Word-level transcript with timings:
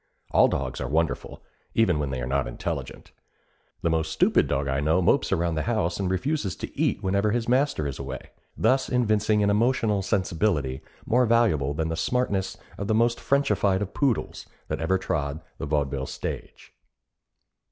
All 0.31 0.47
dogs 0.47 0.81
are 0.81 0.87
wonderful, 0.89 1.43
even 1.75 1.99
when 1.99 2.09
they 2.09 2.21
are 2.21 2.25
not 2.25 2.47
intelligent. 2.47 3.11
The 3.83 3.89
most 3.91 4.11
stupid 4.11 4.47
dog 4.47 4.67
I 4.67 4.79
know 4.79 4.99
mopes 4.99 5.31
around 5.31 5.53
the 5.53 5.61
house 5.69 5.99
and 5.99 6.09
refuses 6.09 6.55
to 6.55 6.75
eat 6.75 7.03
whenever 7.03 7.29
his 7.29 7.47
master 7.47 7.85
is 7.85 7.99
away, 7.99 8.31
thus 8.57 8.89
evincing 8.89 9.43
an 9.43 9.51
emotional 9.51 10.01
sensibility 10.01 10.81
more 11.05 11.27
valuable 11.27 11.75
than 11.75 11.89
the 11.89 11.95
smartness 11.95 12.57
of 12.79 12.87
the 12.87 12.95
most 12.95 13.19
Frenchified 13.19 13.83
of 13.83 13.93
poodles 13.93 14.47
that 14.69 14.81
ever 14.81 14.97
trod 14.97 15.39
the 15.59 15.67
vaudeville 15.67 16.07
stage. 16.07 16.73